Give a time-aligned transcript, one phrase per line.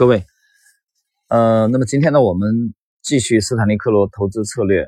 [0.00, 0.24] 各位，
[1.28, 4.84] 呃，那么今天呢，我们继续斯坦利·克罗投资策略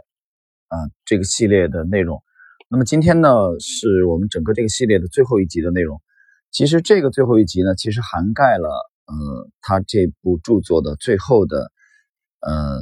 [0.68, 2.22] 啊这个系列的内容。
[2.70, 3.28] 那么今天呢，
[3.60, 6.00] 是我们整个这个系列的最后一集的内容。
[6.50, 8.70] 其实这个最后一集呢，其实涵盖了
[9.04, 11.70] 呃他这部著作的最后的
[12.40, 12.80] 呃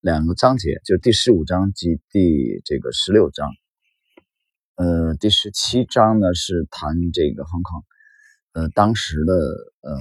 [0.00, 3.48] 两个章节，就是第十五章及第这个十六章。
[4.74, 7.84] 呃，第十七章呢是谈这个 Hong Kong，
[8.54, 9.32] 呃，当时的
[9.88, 9.96] 呃。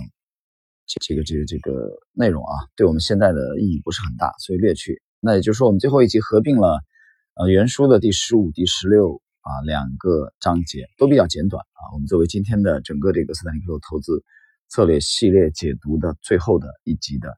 [0.99, 5.01] 这个这个这个内容啊，对我们现在的意义不是很大，所以略去。
[5.19, 6.82] 那也就是说，我们最后一集合并了
[7.36, 11.93] 呃原书的第十五、第十六啊两个章节，都比较简短啊。
[11.93, 14.23] 我们作为今天的整个这个斯坦利克投资
[14.68, 17.37] 策略系列解读的最后的一集的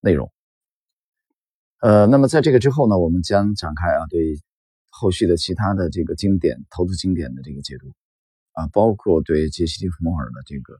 [0.00, 0.32] 内容。
[1.80, 4.20] 呃，那么在这个之后呢，我们将展开啊对
[4.90, 7.92] 后续的其他的这个经典投资经典的这个解读
[8.52, 10.74] 啊，包括对杰西·蒂夫·摩尔的这个。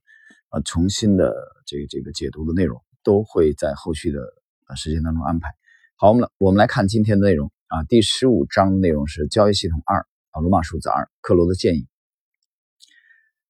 [0.62, 1.34] 重新的
[1.66, 4.20] 这个这个解读的内容都会在后续的
[4.68, 5.50] 呃时间当中安排。
[5.96, 11.86] 好，我们来我们来看今天的内容啊，第十五章的内容是交易系统二啊，罗马数字二，克罗的建议。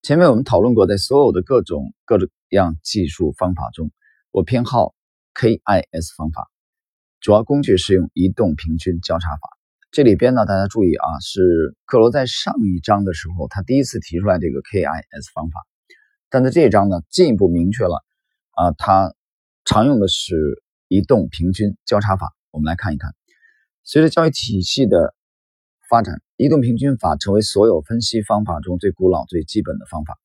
[0.03, 3.91] 前面我们讨论过，在所有的各种各种样技术方法中，
[4.31, 4.95] 我偏好
[5.35, 6.51] KIS 方法，
[7.21, 9.41] 主要工具是用移动平均交叉法。
[9.91, 15.65] 这里边呢，大家注意啊，是克罗在上一章的时候，他第一次提出来这个 KIS 方法。
[16.35, 18.03] 但在这一章呢，进一步明确了，
[18.57, 19.15] 啊，它
[19.65, 22.35] 常用的是移动平均交叉法。
[22.51, 23.15] 我们来看一看，
[23.85, 25.15] 随着交易体系的
[25.89, 30.19] 发展，移动平均法成为所有分析方法中最古老、最基本的方法。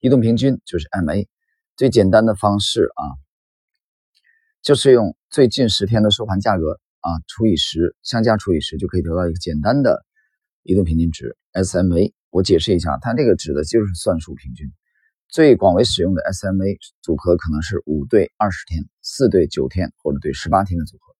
[0.00, 1.28] 移动平均就是 MA，
[1.76, 3.14] 最简单的方式啊，
[4.62, 10.04] 就是用最近十天的收盘价格啊除以十，相加除以十，就可以得到一个简单的
[10.64, 12.14] 移动平均值 SMA。
[12.30, 14.72] 我解释一下，它这个指的就是算术平均。
[15.32, 21.14] 最广为使用的 SMA 组合可能是五对二十天、四对九天或者对十八天的组合。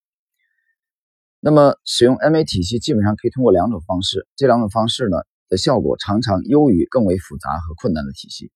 [1.41, 5.17] 那么，使用 MA 体系基本上可以通过两种方式，这两种方式呢
[5.49, 8.53] 的效果常常优于更为复杂和困难的体系，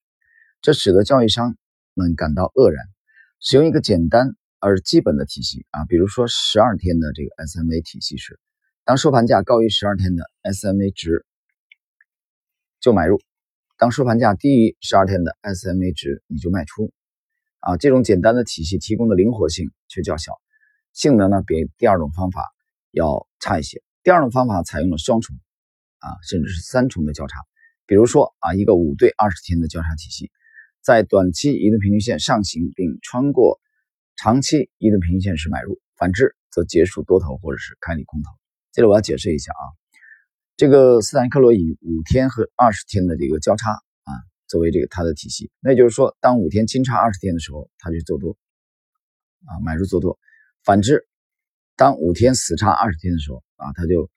[0.61, 1.56] 这使得交易商
[1.95, 2.84] 们感到愕然。
[3.41, 8.39] 使用一个简单而基本的体系啊，比如说十二天的这个 SMA 体系时，
[8.84, 11.25] 当收盘价高于十二天的 SMA 值
[12.78, 13.19] 就买入。
[13.78, 16.92] 当收盘价低于十二天的 SMA 值，你就卖出。
[17.60, 20.32] 啊，这种简单的体系提供的灵活性却较小，
[20.92, 22.54] 性能呢比第二种方法
[22.91, 23.82] 要差一些。
[24.03, 25.36] 第二种方法采用了双重，
[25.98, 27.38] 啊，甚至是三重的交叉。
[27.86, 30.31] 比如说啊，一个五对二十天的交叉体系，
[30.81, 33.60] 在短期移动平均线上行并穿过
[34.16, 38.31] 长期移动平均线时买入，反之则结束多头或者是开立空头。
[38.72, 39.65] 这里我要解释一下啊。
[40.56, 44.12] 这个斯坦克罗以五天和二十天的这个交叉啊，
[44.49, 45.50] 作为这个它的体系。
[45.61, 48.39] 那也就是说，当五天金叉二十天的时候，它就做多
[49.45, 50.19] 啊，买入做多；
[50.65, 51.06] 反之，
[51.77, 54.11] 当五天死叉二十天的时候啊，他就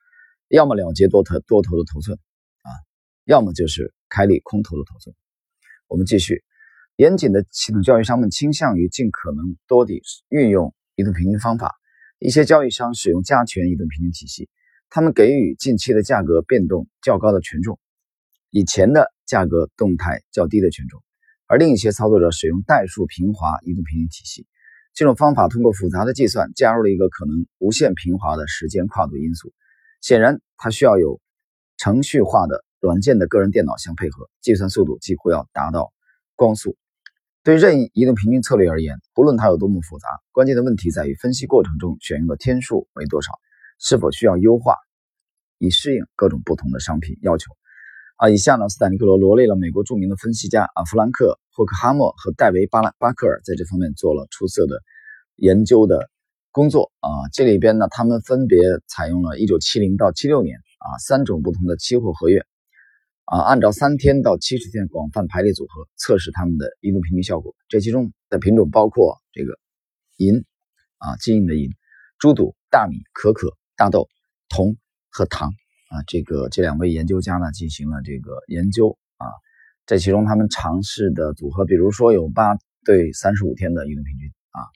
[0.48, 2.18] 要么了结多头多头的头寸
[2.62, 2.72] 啊，
[3.26, 5.14] 要么就是开立空头的头寸。
[5.90, 6.42] 我们继续，
[6.96, 11.76] 严谨的系统交易商们倾向于尽可能多地运用移动平均方法，
[12.18, 14.50] 一些交易商使用加权移动平均体系。
[14.90, 17.80] 他们给予近期的价格变动较高的权重，
[18.50, 21.04] 以前的价格动态较低的权重，
[21.46, 24.48] 而另一些操作者使用代数平滑移动平均体系。
[24.96, 29.54] 这种方法通过复杂的计算加入了一个可能无限平滑的时间跨度因素。
[30.02, 31.22] 显然，它需要有
[31.78, 35.94] 程序化的软件的个人电脑相配合，计算速度几乎要达到
[36.36, 36.76] 光速。
[37.44, 43.32] 对任意移动平均策略而言，不论它有多么复杂，关键的问题在于分析过程中选用的天数为多少。
[43.80, 44.76] 是否需要优化，
[45.58, 47.52] 以适应各种不同的商品要求？
[48.18, 54.82] 啊，以下呢，斯坦尼克罗罗列了美国著名的分析家啊，弗兰克·霍克哈默和戴维·巴拉巴克尔在这方面做了出色的
[55.38, 56.10] 研究的
[56.52, 57.10] 工作啊。
[57.32, 62.46] 这里边呢，他们分别采用了1970到76年啊三种不同的期货合约
[63.24, 67.56] 啊，按照三天到七十天广泛排列组合测试他们的移动平均效果。
[67.70, 69.58] 这其中的品种包括这个
[70.18, 70.44] 银
[70.98, 71.70] 啊，金银的银、
[72.18, 73.56] 猪肚、大米、可可。
[73.80, 74.10] 大豆、
[74.50, 74.76] 铜
[75.10, 75.54] 和糖
[75.90, 79.26] 啊，这个这两位研究家呢进行了这个研究啊，
[79.86, 84.68] 在其中他们尝试的组合，比如说有八对三十五天的运动平均啊，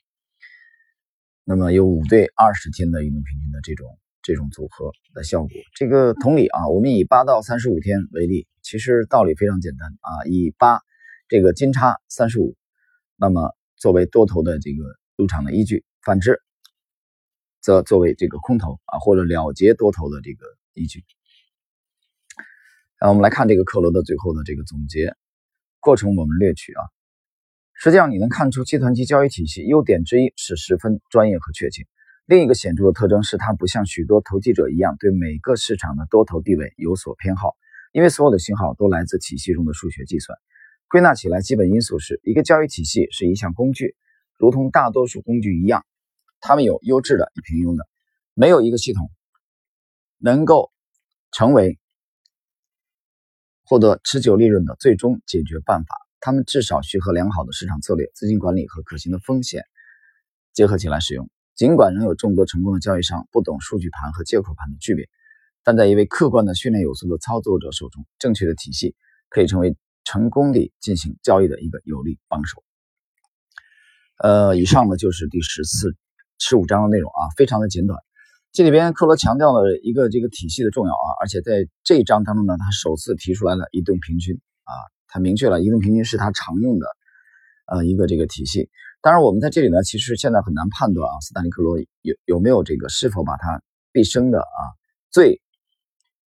[1.44, 3.86] 那么有五对二十天的运动平均的这种
[4.22, 5.50] 这种组合的效果。
[5.74, 10.80] 这个同理啊，我们以八到三十五天为例，其实道理非常简单啊，以八
[11.28, 12.56] 这个金叉三十五，
[13.18, 14.82] 那么作为多头的这个
[15.18, 16.40] 入场的依据，反之。
[17.64, 20.44] 则作为这个空头啊，或者了结多头的这个
[20.74, 21.02] 依据。
[22.98, 25.14] 啊，我们来看这个克罗的最后的这个总结
[25.80, 26.82] 过程，我们略去啊。
[27.72, 31.86] 实际上，你能看出集团级交易体系优点之一是十分专业和确切。
[32.26, 37.56] 另一个显著的特征是，它不像许多投机者一样对每个市场的多头地位有所偏好，
[37.92, 40.36] 因为所有的信号都来自体系中的数学计算。
[40.86, 43.96] 归纳起来，基本因素是一个交易体系是一项工具，
[44.38, 45.86] 如同大多数工具一样，
[46.46, 47.88] 他们有优质的与平庸的。
[48.34, 49.10] 没有一个系统
[50.18, 50.70] 能够
[51.32, 51.78] 成为
[53.64, 55.96] 获得持久利润的最终解决办法。
[56.20, 59.64] 他们至少需和良好的市场策略、资金管理和可行的风险
[60.52, 61.30] 结合起来使用。
[61.54, 65.08] 尽管仍有众多成功的交易商不懂数据盘和借口盘的区别，
[65.62, 68.94] 但在一位客观的训练有素的操作者手中，正确的体系
[69.30, 72.62] 可以成为成功地进行交易的一个有力帮手。
[74.18, 75.96] 呃，以上呢就是第十四、
[76.38, 77.98] 十五章的内容啊，非常的简短。
[78.52, 84.72] 这里边克罗强调了一个这个体系的重要啊，而且在这一章当中呢，他首次提出来了移动平均啊，
[85.08, 86.86] 他明确了移动平均是他常用的
[87.66, 88.70] 呃一个这个体系。
[89.02, 93.60] 当然，我们在这里呢，其实现在很难判断啊，斯坦利克罗有有没有这个是否把他
[93.90, 94.60] 毕生的啊
[95.10, 95.40] 最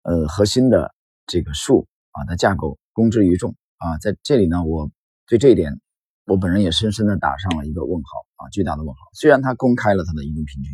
[0.02, 0.94] 呃核心的
[1.26, 4.90] 这个数啊的架构公之于众啊，在这里呢，我
[5.26, 5.80] 对这一点
[6.24, 9.00] 我本人也深深的打上了一个问号啊，巨大的问号。
[9.14, 10.72] 虽然他公开了他的移动平均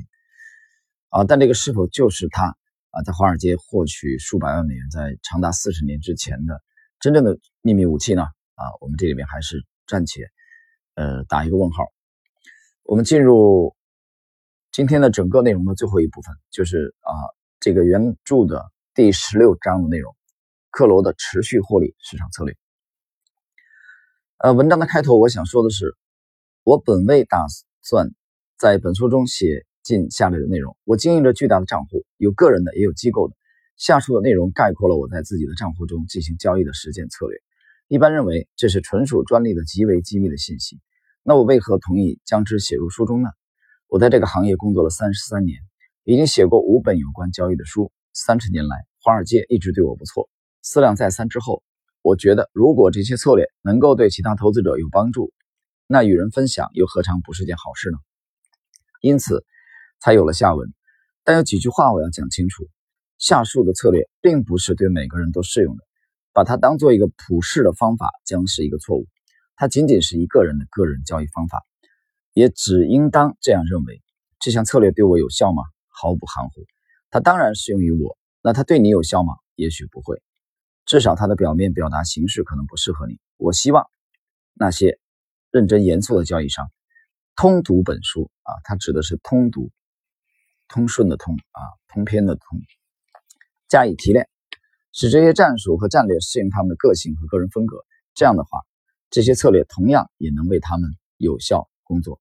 [1.10, 2.56] 啊，但这个是否就是他
[2.90, 6.62] 啊在华尔街获取数百万美元在长达四十年之前的
[7.00, 8.22] 真正的秘密武器呢？
[8.22, 10.28] 啊，我们这里面还是暂且。
[10.94, 11.84] 呃，打一个问号。
[12.82, 13.76] 我们进入
[14.72, 17.12] 今天的整个内容的最后一部分，就是啊，
[17.60, 20.16] 这个原著的第十六章的内容——
[20.72, 22.56] 克罗的持续获利市场策略。
[24.40, 25.96] 呃，文章的开头我想说的是，
[26.62, 27.44] 我本未打
[27.82, 28.12] 算
[28.56, 30.76] 在本书中写进下列的内容。
[30.84, 33.34] 我经营着巨大的账户，有个人的，也有机构的。
[33.76, 37.36] 下述的内容概括了我在自己的账户中进行交易的实践策略。
[37.88, 40.78] 一般认为，这是纯属专利的极为机密的信息。
[41.24, 43.30] 那我为何同意将之写入书中呢？
[43.88, 45.58] 我在这个行业工作了三十三年，
[46.04, 47.90] 已经写过五本有关交易的书。
[48.12, 50.30] 三十年来，华尔街一直对我不错。
[50.62, 51.64] 思量再三之后，
[52.08, 55.30] 我觉得如果这些策略能够对其他投资者有帮助，
[55.86, 57.98] 那与人分享又何尝不是件好事呢？
[59.02, 59.44] 因此，
[60.00, 60.72] 才有了下文。
[61.22, 62.66] 但有几句话我要讲清楚：
[63.18, 65.84] 下述的策略并不是对每个人都适用的，
[66.32, 69.06] 把它当做一个普世的方法将是一个错误。
[69.54, 71.62] 它仅仅是一个人的个人交易方法，
[72.32, 74.00] 也只应当这样认为。
[74.40, 75.62] 这项策略对我有效吗？
[75.88, 76.64] 毫不含糊。
[77.10, 78.16] 它当然适用于我。
[78.40, 79.34] 那它对你有效吗？
[79.56, 80.22] 也许不会。
[80.88, 83.20] 至少它的表面表达形式可能不适合你。
[83.36, 83.90] 我希望
[84.54, 84.98] 那些
[85.50, 86.70] 认真严肃的交易商
[87.36, 89.70] 通读本书啊，它指的是通读，
[90.66, 92.58] 通顺的通啊，通篇的通，
[93.68, 94.30] 加以提炼，
[94.94, 97.84] 使这些战术和战略适应他们的个性和个人风格。
[98.14, 98.60] 这样的话。
[99.10, 102.20] 这些策略同样也能为他们有效工作，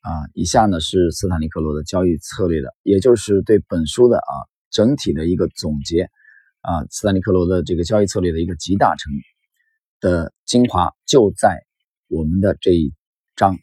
[0.00, 4.32] 啊，以下呢是斯坦利克罗的交易策略的，也就是对本书的啊
[4.70, 6.08] 整体的一个总结，
[6.62, 9.12] 啊，斯坦利克罗的这个交易策略的一个集大成
[10.00, 11.62] 的精华就在
[12.08, 12.94] 我们的这一
[13.36, 13.54] 章，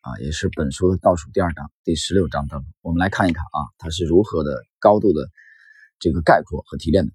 [0.00, 5.28] 啊，也是本书的倒数第二章第十六章当中，我们来看一看啊，它是如何的高度的
[5.98, 7.12] 这个概括和提炼的。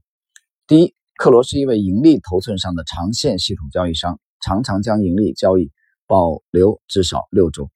[0.65, 4.19] 第一，克罗是一位盈利头寸上的长线系统交易商。
[4.43, 5.71] 常常将盈利交易
[6.07, 7.69] 保留至少六周，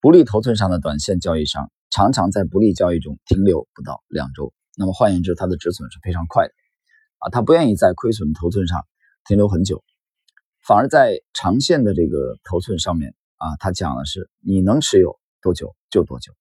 [0.00, 4.52] 不利头寸上的短线交易商常常在不利交易中停留不到两周。
[4.76, 6.52] 那么换言之，它的止损是非常快的
[7.18, 8.86] 啊，他不愿意在亏损头寸上
[9.26, 9.82] 停留很久，
[10.66, 16.32] 反而在长线的这个头寸上面啊，他讲的是你能持有多久就多久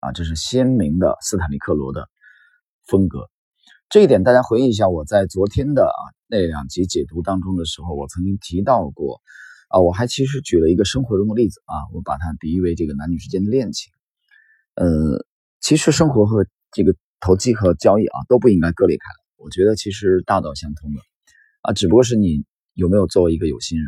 [0.00, 2.08] 啊，这是鲜明的斯坦利克罗的
[2.86, 3.28] 风格。
[3.88, 9.20] 这一点大家回忆一下，我在昨天的啊那两集解读当中的时候，我曾经提到过，
[9.68, 13.92] 啊，我还其实举了一个生活中的例子啊，我把它比喻为这个男女之间的恋情。
[14.74, 15.24] 呃，
[15.60, 21.00] 其实生活和这个投机和交易啊都不应该割裂开来，我觉得其实大道相通的，
[21.62, 23.86] 啊，只不过是你有没有作为一个有心人。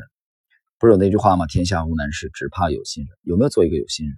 [0.79, 1.47] 不是有那句话吗？
[1.47, 3.19] 天下无难事，只怕有心人。
[3.23, 4.17] 有没有做一个有心人？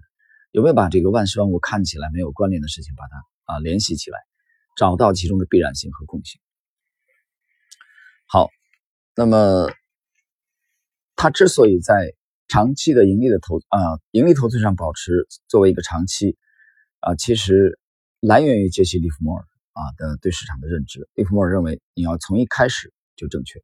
[0.51, 4.19] 有没有把这个万事万物看起来没有关联的事情，把它啊联系起来？
[4.77, 6.39] 找到其中的必然性和共性。
[8.27, 8.49] 好，
[9.15, 9.71] 那么
[11.15, 12.13] 他之所以在
[12.47, 16.37] 长期的盈利的投啊盈利投资上保持作为一个长期
[16.99, 17.79] 啊，其实
[18.19, 19.45] 来源于杰西·利弗莫尔
[19.81, 21.09] 啊的对市场的认知。
[21.15, 23.59] 利弗莫尔认为你要从一开始就正确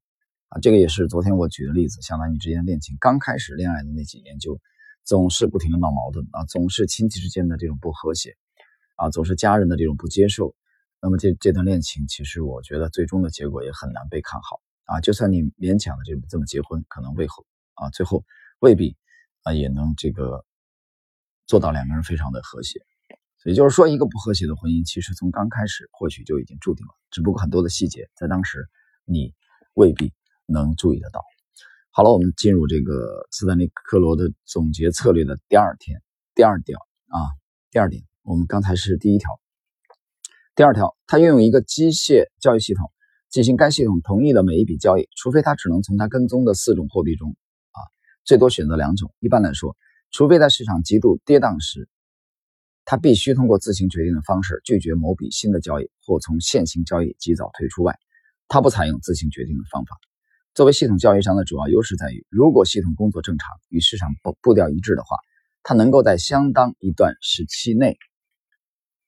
[0.49, 4.59] 啊，这个也是昨天我举的例子，像男女之间恋情刚开始恋爱的那几年，就
[5.03, 8.35] 总是不停的闹矛盾啊，总是亲戚之间的这种不和谐
[8.95, 10.55] 啊，总是家人的这种不接受。
[10.99, 14.99] 那么这这段恋情，其实我觉得最终的结果也很难被看好啊！
[14.99, 17.45] 就算你勉强的这这么结婚，可能未后
[17.75, 18.25] 啊，最后
[18.59, 18.97] 未必
[19.43, 20.43] 啊，也能这个
[21.45, 22.79] 做到两个人非常的和谐。
[23.45, 28.67] 也就是说，一个不和谐的婚姻，其实从刚开始或许就已经注定了，只不过很多的细节在当时
[29.05, 29.33] 你
[29.73, 30.11] 未必
[30.47, 31.21] 能注意得到。
[31.91, 36.01] 好了，我们进入这个斯坦利克罗的总结策略的第二天，
[36.35, 36.77] 第二条
[37.07, 37.17] 啊，
[37.71, 39.29] 第二点，我们刚才是第一条，
[40.53, 42.91] 第二条，他运用一个机械交易系统
[43.29, 47.29] 进行该系统同意的每一笔交易，除非他只能从他跟踪的四种货币中
[47.71, 47.79] 啊，
[48.25, 49.13] 最多选择两种。
[49.19, 49.77] 一般来说，
[50.11, 51.87] 除非在市场极度跌宕时。
[52.89, 57.99] 他必须通过自行决定的方式拒绝某笔新的交易，或从现行交易及早退出外。
[58.47, 59.97] 他不采用自行决定的方法。
[60.53, 65.17] 作为系统交易商的主要优势在于，如果系统工作正常，与市场步步调一致的话，
[65.63, 67.97] 它能够在相当一段时期内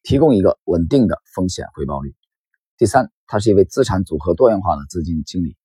[0.03, 2.13] 提供一个稳定的风险回报率。
[2.77, 5.55] 第三，他是一位资产组合多元化的资金经理，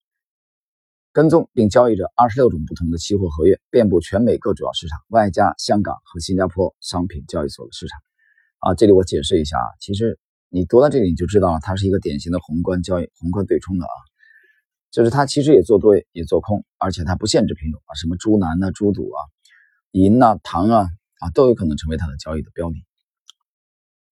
[1.14, 8.00] 跟踪并交易着二十六种不同的期货合约，遍布全美各主要市场，外加香港和新加坡商品交易所的市场。
[8.58, 10.18] 啊，这里我解释一下啊，其实
[10.48, 13.94] 你读到这里你就知道了，它是一个典型的宏观交易、宏观对冲的啊，
[14.90, 19.18] 就是它其实也做多也做空，而且它不限制品种啊，什么猪腩呐、猪肚啊、
[19.92, 20.88] 银呐、糖啊
[21.20, 22.84] 啊都有可能成为它的交易的标的。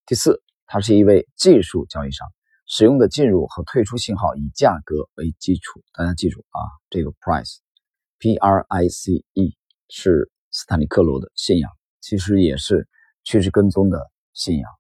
[0.07, 2.29] 第四，它是一位技术交易商，
[2.75, 9.55] 使用的进入和退出信号以价格为基础，大家记住啊，这个 price，P R I C E
[9.91, 12.89] 是斯坦利克罗的信仰，其实也是
[13.25, 14.11] 趋势跟踪的。
[14.33, 14.71] 信仰，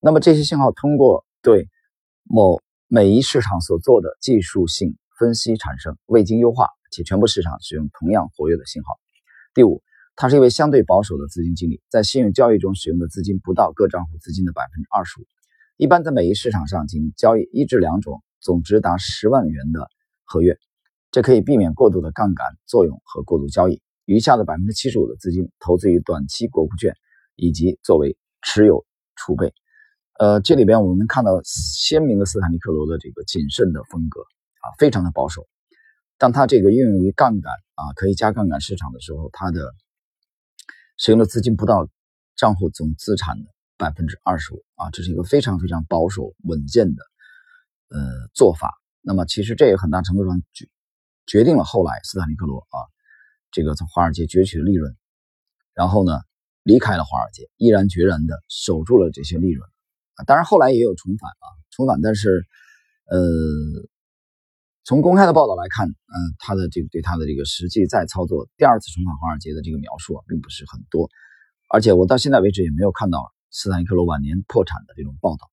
[0.00, 1.68] 那么这些信号通过对
[2.22, 8.98] 某每一市场所做的技术性分析产生，未经优化且全部市场使用同样活跃的信号。
[9.52, 9.82] 第五，
[10.16, 15.26] 他是一位相对保守的资金经理，在信用交易中使用的资金不到各账户资金的百分之二十五，
[15.82, 19.90] 一般在每一市场上仅交易一至两种总值达十万元的
[20.22, 20.56] 合约，
[21.10, 23.82] 这可以避免过度的杠杆作用和过度交易。
[24.04, 26.94] 余下的百分之七十五的资金投资于短期国库券
[27.34, 28.16] 以及作为。
[28.44, 28.84] 持有
[29.14, 29.54] 储备，
[30.18, 35.46] 呃，这里边我们能看到鲜明的斯坦利克罗的这个谨慎的风格啊，非常的保守。
[36.18, 39.72] 当他这个运用于杠杆啊，可以加杠杆市场的时候，他的
[40.96, 41.88] 使用的资金不到
[42.34, 43.48] 账户总资产的
[43.82, 47.02] 百分之二十五啊，这是一个非常非常保守稳健的
[47.88, 47.98] 呃
[48.34, 48.70] 做法。
[49.00, 50.68] 那么其实这也很大程度上决
[51.26, 52.78] 决定了后来斯坦利克罗啊
[53.50, 54.94] 这个从华尔街攫取的利润，
[55.74, 56.20] 然后呢。
[56.64, 59.68] 离开了华尔街，毅然决然的守住了这些利润
[60.14, 60.22] 啊！
[60.22, 62.46] 当然后来也有重返啊，重返，但是，
[63.10, 63.18] 呃，
[64.84, 71.10] 从公开的报道来看，嗯，他的这个对他的这个实际再操作第二次重返华尔街的这个描述啊，并不是很多，
[71.68, 75.48] 而且我到现在为止也没有看到斯坦尼克罗晚年破产的这种报道，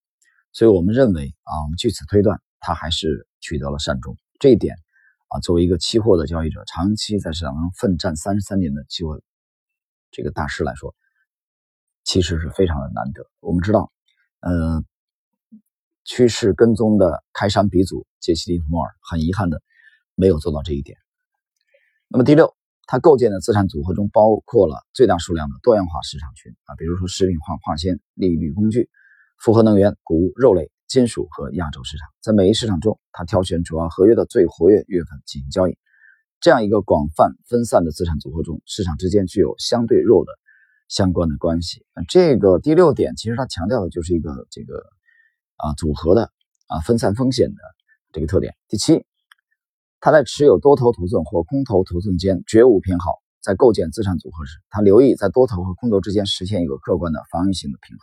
[0.51, 4.17] 所以我们认为啊，我们据此推断，他还是取得了善终。
[4.39, 4.75] 这一点
[5.27, 9.21] 啊，作为一个期货的交易者，长期在市场上奋战三十三年的期货
[10.09, 10.95] 这个大师来说。
[12.05, 13.29] 其实是非常的难得。
[13.39, 13.91] 我们知道，
[14.39, 14.83] 呃，
[16.05, 19.61] 趋势跟踪的开山鼻祖杰西·利弗莫尔很遗憾的
[20.15, 20.97] 没有做到这一点。
[22.07, 22.55] 那么第六，
[22.89, 28.89] 它构建的资产组合中包括了最大数量的多样化市场群啊，比如说食品化化纤、利率工具、
[29.37, 32.09] 复合能源、谷物、肉类、金属和亚洲市场。
[32.19, 35.77] 在每一市场中，它挑选主要合约的最活跃月份进行交易。
[36.39, 40.31] 这样一个广泛分散的资产组合中，市场之间具有相对弱的。
[40.87, 44.73] 相关的关系，这个第六点其实它强调的就是一个这个
[45.57, 46.31] 啊组合的
[46.65, 47.61] 啊分散风险的
[48.11, 48.55] 这个特点。
[48.67, 49.05] 第七，
[50.01, 58.01] 他在持有多头头寸或空头头寸间绝无偏好，在构建资产组合时，他留意在多头和空头之间实现一个客观的防御性的平衡。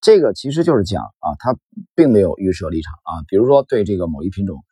[0.00, 1.56] 这个其实就是讲啊，他
[1.94, 4.62] 并没有预设立场啊，比如说对这个某一品种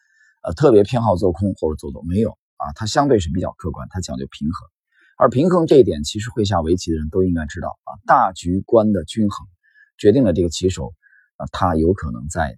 [0.43, 4.69] 呃特别偏好做空或者做多没有啊，他相对是比较客观，他讲究平衡。
[5.17, 9.47] 而平衡这一点，其实会下围棋的人都应该知道啊，大局观的均衡
[9.97, 10.93] 决定了这个棋手
[11.37, 12.57] 啊，他有可能在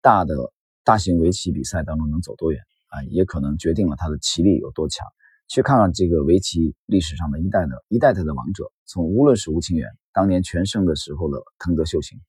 [0.00, 0.36] 大的
[0.84, 2.60] 大型围棋比赛当中能走多远
[2.92, 5.06] 啊，也可能决定了他的棋力有多强。
[5.48, 12.20] 去看看这个围棋历史上的一代的一代代的王者，从无论是吴清源当年全盛的时候的藤泽秀行，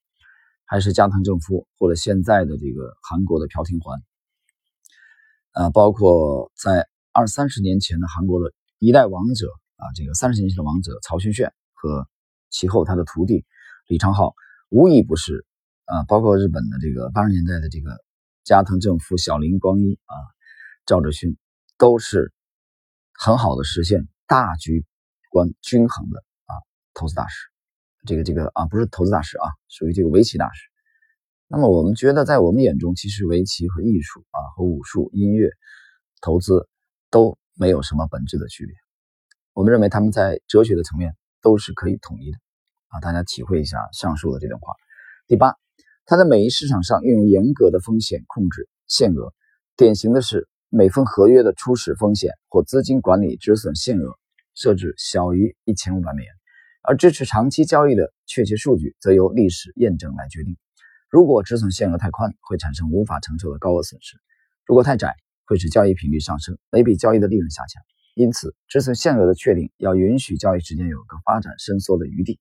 [0.64, 4.02] 还是加藤正夫，或者现在的这个韩国的朴廷桓，
[5.52, 9.48] 啊，包括在二三十年前的韩国的一代王者。
[9.76, 12.08] 啊，这个三十年前的王者曹勋炫和
[12.48, 13.44] 其后他的徒弟
[13.88, 14.32] 李昌镐，
[14.70, 15.44] 无一不是
[15.84, 17.90] 啊，包括日本的这个八十年代的这个
[18.44, 20.14] 加藤正夫、小林光一啊、
[20.86, 21.36] 赵志勋，
[21.78, 22.32] 都是
[23.12, 24.84] 很好的实现大局
[25.30, 26.52] 观均衡的啊
[26.92, 27.48] 投资大师。
[28.06, 30.68] 这个这个啊，不是投资大师啊，属于这个围棋大师。
[31.46, 35.50] 那么我们觉得，在我们眼中，其实围棋和艺术啊，和武术、音乐、
[36.20, 36.68] 投资
[37.10, 38.74] 都没有什么本质的区别。
[39.52, 42.38] 我们认为他们在哲学的层面都是可以统一的
[42.88, 44.74] 啊，大家体会一下上述的这段话。
[45.26, 45.54] 第八，
[46.04, 49.32] 他在每一市场上运用严格的风险控制限额，
[49.76, 54.18] 典型的是每份合约的初始风险或资金管理止损限额
[54.54, 56.32] 设置小于一千五百美元，
[56.82, 60.56] 而支持长期交易的确切数据则由历史验证来决定。
[61.08, 64.16] 如果止损限额太宽，会产生无法承受的高额损失；
[64.66, 65.14] 如果太窄，
[65.44, 67.80] 会使交易频率上升，每笔交易的利润下降。
[68.16, 72.40] 因此，止损限额的确定要允许交易时间有个发展伸缩的余地。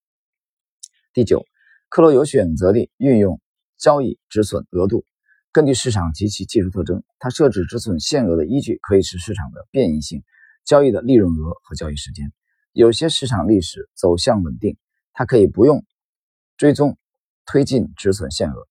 [1.13, 1.45] 第九，
[1.87, 3.39] 克罗有选择地运用
[3.77, 5.05] 交易止损额度，
[5.53, 10.23] 根据市场及其技术特征，它设置止损限额的依据可以是市场的变异性、
[10.65, 12.33] 交易的利润额和交易时间。
[12.71, 14.77] 有些市场历史走向稳定，
[15.13, 15.85] 它可以不用
[16.57, 16.97] 追踪。
[17.45, 18.67] 推进止损限额，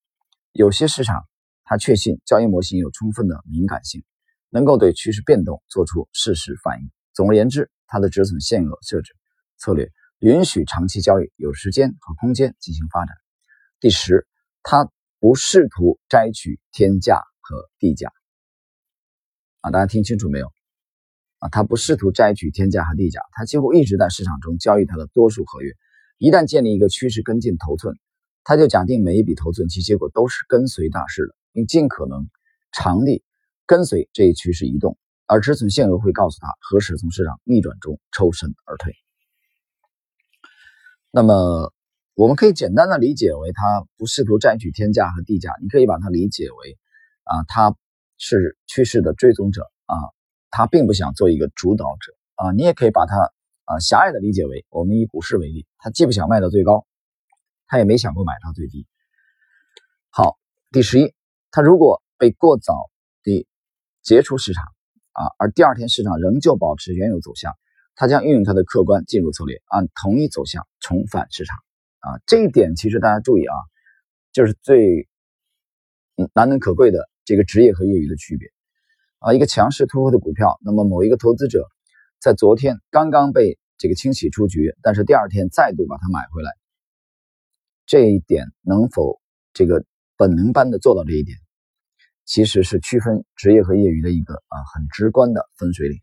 [0.53, 1.29] 有些市场
[1.63, 4.03] 它确信交易模型有充分的敏感性，
[4.49, 6.91] 能够对趋势变动做出适时反应。
[7.13, 9.15] 总而言之，它的止损限额设置
[9.59, 13.15] 策略允许长期交易有时间和空间进行发展。
[13.79, 14.27] 第十，
[14.63, 14.91] 它
[15.23, 18.11] 不试图摘取天价和地价。
[19.61, 20.49] 啊，大家听清楚没有？
[21.39, 25.73] 啊，他不试图摘取天价和地价，他几乎一直在市场中交易他的多数合约。
[26.19, 27.97] 一旦建立一个趋势跟进头寸。
[28.43, 32.29] 他就假定每一笔头寸其结果都是跟随大势的，并尽可能
[32.73, 33.23] 长地
[33.67, 38.93] 跟随这一趋势移动，而止损限额会告诉他何时从市场逆转中抽身而退。
[41.13, 41.73] 那么，
[42.23, 46.79] 我们可以简单的理解为，他不试图占取天价和地价，你可以把它理解为，
[47.25, 47.75] 啊，他
[48.17, 49.97] 是趋势的追踪者啊，
[50.49, 53.17] 他并不想做一个主导者啊，你也可以把它
[53.65, 56.87] 啊狭隘的理解为，我们以股市为例，他既不想卖到最高。
[57.67, 58.87] 他也没想过买到最低。
[60.11, 60.39] 好，
[60.71, 61.13] 第十一，
[61.51, 62.89] 他如果被过早
[63.25, 63.49] 地
[64.01, 64.63] 结出市场
[65.11, 67.53] 啊，而第二天市场仍旧保持原有走向，
[67.97, 71.59] 他将运用他的客观进入策略，按同一走向重返市场
[72.03, 72.21] 啊。
[72.27, 73.55] 这一点其实大家注意啊，
[74.33, 75.09] 就是最
[76.35, 78.49] 难能可贵的这个职业和业余的区别
[79.19, 79.33] 啊。
[79.33, 81.67] 一个强势突破的股票，那么某一个投资者
[82.21, 86.53] 在昨天刚刚被这个清洗出局，但是第二天再度把它买回来。
[87.85, 89.21] 这一点能否
[89.53, 89.85] 这个
[90.17, 91.37] 本能般的做到这一点，
[92.25, 95.99] 其实是区分职业和业余的一个啊很直观的分水岭。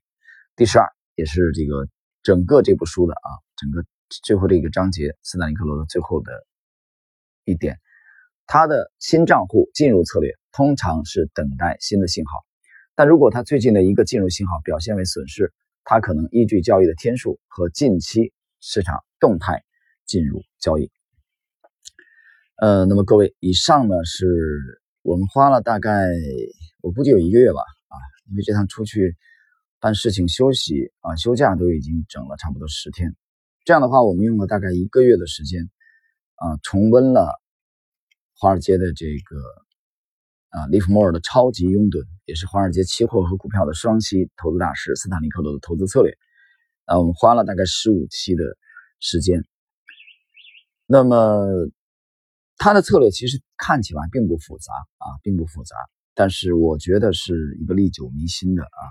[0.56, 1.88] 第十二也是这个
[2.22, 3.86] 整个这部书的啊整个
[4.24, 6.32] 最后这个章节斯坦尼克罗的最后的
[7.46, 7.78] 一点，
[8.46, 12.32] 他的新账户进入策略通常是等待新的信号，
[12.96, 19.64] 但如果他最近的一个进入信号表现为损失，他可能依据交易的天数和近期市场动态
[20.06, 20.92] 进入交易。
[22.58, 26.08] 呃，那么各位，以上呢是我们花了大概
[26.82, 27.96] 我估计有一个月吧，啊，
[28.30, 29.16] 因为这趟出去
[29.80, 33.16] 办事情、休息啊、休假都已经整了差不多十天，
[33.70, 35.70] 这样的话，我们用了大概一个月的时间
[36.38, 37.40] 啊，重温了
[38.36, 39.38] 华尔街的这个
[40.50, 46.18] 啊，利弗莫尔的超级拥趸，也是华尔街期货和股票的双栖投资大师斯坦尼克罗的投资策略，
[46.86, 48.44] 啊，我们花了大概十五期的
[49.00, 49.46] 时间，
[50.88, 51.70] 那么。
[52.58, 55.76] 他的策略其实看起来并不复杂啊，并不复杂，
[56.16, 58.82] 但是我觉得是一个历久弥新的啊。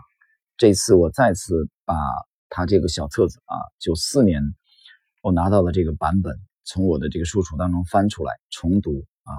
[0.56, 1.96] 这次我再次把
[2.48, 4.40] 他这个小册子啊，九四年
[5.20, 9.32] 我拿到的这个版本，从我的这个书橱当中翻出来重读啊。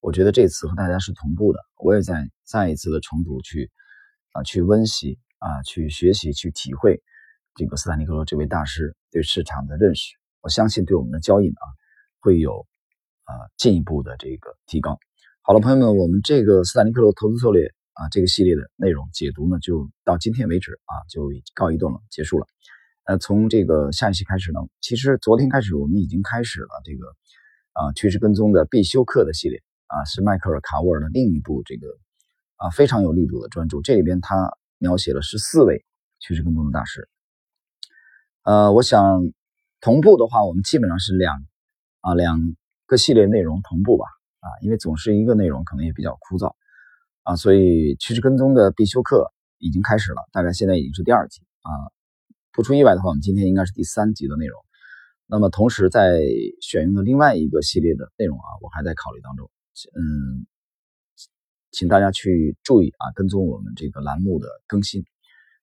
[0.00, 3.70] 我觉得这次和大家是同步的，我也在再一次的重读去
[4.32, 7.02] 啊，去温习啊，去学习去体会
[7.54, 10.16] 这个斯坦尼克罗这位大师对市场的认识。
[10.40, 11.64] 我相信对我们的交易啊
[12.20, 12.66] 会有。
[13.24, 14.98] 啊，进一步的这个提高。
[15.42, 22.46] 好了，朋友们，我们这个斯坦尼克罗投资策略啊，这个系列的内容解读呢，就到今天为止啊，就告一段落，结束了。
[23.04, 27.06] 呃，从这个下一期开始呢，其实昨天开始我们已经开始了这个
[27.72, 31.88] 啊趋势跟踪的必修课的系列啊，是迈克尔卡沃尔的另一部这个
[32.56, 35.84] 啊非常有力度的专著，这里边他描写了十四位
[36.18, 37.08] 趋势跟踪的大师。
[38.42, 39.32] 呃，我想
[39.80, 41.44] 同步的话，我们基本上是两
[42.00, 42.56] 啊两。
[42.84, 44.04] 个系列内容同步吧，
[44.40, 46.52] 啊，因为总是一个内容可能也比较枯燥，
[47.22, 51.72] 啊，所以趋势跟踪的必修课已经开始了，大概现在已经是第二集啊，
[52.52, 54.60] 不出意外的话，我们今天应该是第三集的内容。
[55.26, 56.20] 那么同时在
[56.60, 59.50] 选用的另外一个系列的内容啊，我还在考虑当中，
[59.94, 60.46] 嗯，
[61.70, 65.04] 请大家去注意啊，跟踪我们这个栏目的更新。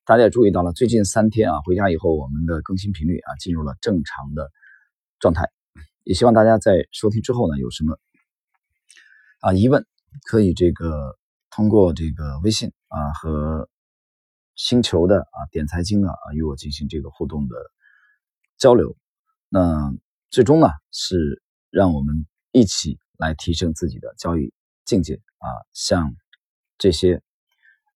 [0.06, 4.49] 大家也注意到了，最近三天啊，回家以后我们的更新频率啊进入了正常的
[5.19, 5.52] 状态。
[6.04, 7.99] 也希望大家在收听之后呢，有什么
[9.41, 9.86] 啊疑问，
[10.23, 11.15] 可以这个
[11.52, 13.69] 通过这个微信啊和
[14.60, 17.56] 星球的啊点财经啊与我进行这个互动的
[18.58, 18.98] 交流。
[19.48, 19.89] 那
[20.30, 26.13] 最终呢，是让我们一起来提升自己的交易境界啊，向
[26.78, 27.22] 这些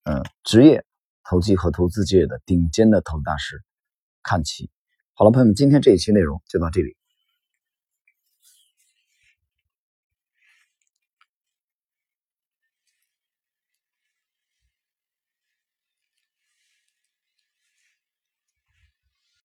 [0.03, 0.85] 呃职业
[1.29, 3.61] 投机和投资界的顶尖的投资大师
[4.23, 4.71] 看齐。
[5.15, 6.95] 好了，朋友们，今天这一期内容就到这里。